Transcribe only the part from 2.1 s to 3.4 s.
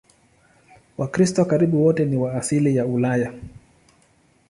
wa asili ya Ulaya.